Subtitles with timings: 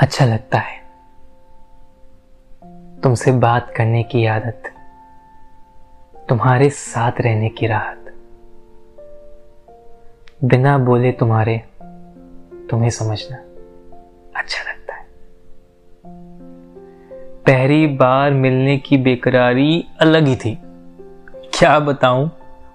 [0.00, 0.80] अच्छा लगता है।
[3.02, 4.62] तुमसे बात करने की आदत,
[6.28, 8.14] तुम्हारे साथ रहने की राहत।
[10.44, 11.62] बिना बोले तुम्हारे,
[12.70, 13.36] तुम्हें समझना
[14.36, 15.06] अच्छा लगता है।
[17.42, 20.58] पहली बार मिलने की बेकरारी अलग ही थी।
[21.34, 22.30] क्या बताऊँ,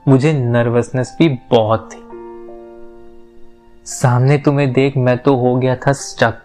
[0.08, 2.02] मुझे नर्वसनेस भी बहुत थी।
[3.86, 6.45] सामने तुम्हें देख मैं तो हो गया था स्टक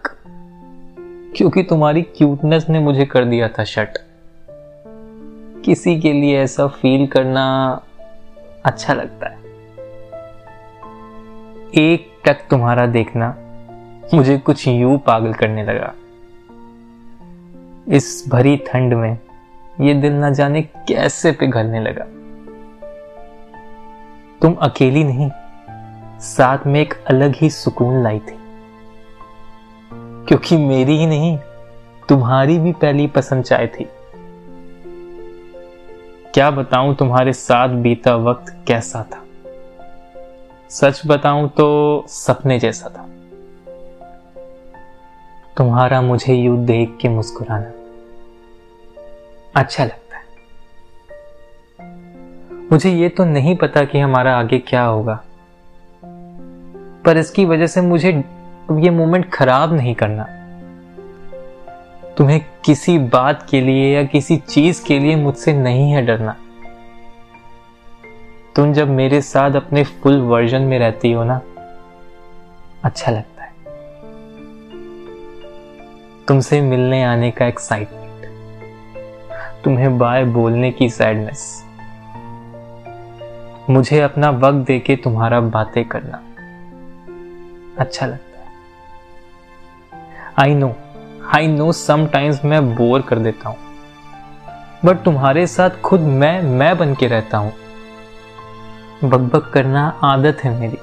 [1.35, 3.97] क्योंकि तुम्हारी क्यूटनेस ने मुझे कर दिया था शट
[5.65, 7.43] किसी के लिए ऐसा फील करना
[8.65, 9.39] अच्छा लगता है।
[11.75, 13.35] एक टक तुम्हारा देखना,
[14.13, 15.93] मुझे कुछ यूँ पागल करने लगा।
[17.87, 19.17] इस भरी ठंड में
[19.81, 22.05] ये दिल ना जाने कैसे पिघलने लगा।
[24.41, 25.29] तुम अकेली नहीं,
[26.19, 28.40] साथ में एक अलग ही सुकून लाई थी।
[30.31, 31.37] क्योंकि मेरी ही नहीं,
[32.09, 33.87] तुम्हारी भी पहली पसंद चाय थी।
[36.33, 39.23] क्या बताऊँ तुम्हारे साथ बीता वक्त कैसा था?
[40.69, 43.05] सच बताऊँ तो सपने जैसा था।
[45.57, 47.71] तुम्हारा मुझे यू देख के मुस्कुराना
[49.55, 50.25] अच्छा लगता है।
[52.71, 55.23] मुझे ये तो नहीं पता कि हमारा आगे क्या होगा,
[57.05, 58.23] पर इसकी वजह से मुझे
[58.79, 60.25] ये मोमेंट खराब नहीं करना।
[62.17, 66.35] तुम्हें किसी बात के लिए या किसी चीज़ के लिए मुझसे नहीं है डरना।
[68.55, 71.41] तुम जब मेरे साथ अपने फुल वर्जन में रहती हो ना
[72.83, 73.53] अच्छा लगता है।
[76.27, 78.25] तुमसे मिलने आने का एक्साइटमेंट
[79.63, 81.65] तुम्हें बाय बोलने की सैडनेस
[83.69, 86.21] मुझे अपना वक्त देके तुम्हारा बातें करना।
[87.77, 88.30] अच्छा लगता
[90.41, 90.75] I know
[91.35, 93.57] I know sometimes मैं बोर कर देता हूँ।
[94.85, 97.51] बट तुम्हारे साथ खुद मैं मैं बन के रहता हूँ।
[99.03, 100.77] बकबक करना आदत है मेरी।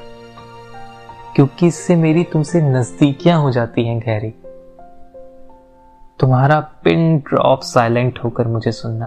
[1.37, 4.31] क्योंकि इससे मेरी तुमसे नजदीकियाँ हो जाती हैं गहरी
[6.21, 9.07] तुम्हारा पिन ड्रॉप साइलेंट होकर मुझे सुनना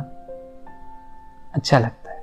[1.54, 2.20] अच्छा लगता है।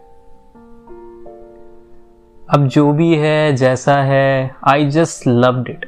[2.48, 5.86] अब जो भी है, जैसा है I just loved it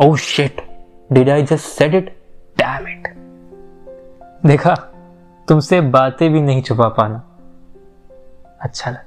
[0.00, 0.65] oh shit
[1.12, 2.08] did I just said it
[2.58, 3.08] damn it
[4.46, 4.74] देखा,
[5.48, 7.22] तुमसे बातें भी नहीं छुपा पाना।
[8.60, 9.05] अच्छा लगा।